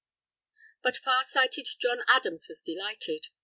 But 0.81 0.97
far 0.97 1.25
sighted 1.25 1.67
John 1.77 1.99
Adams 2.07 2.47
was 2.47 2.63
delighted. 2.63 3.27